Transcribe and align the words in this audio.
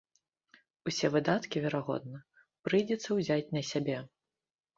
Усе 0.91 1.11
выдаткі, 1.15 1.61
верагодна, 1.65 2.17
прыйдзецца 2.69 3.09
ўзяць 3.19 3.53
на 3.59 3.65
сябе. 3.71 3.97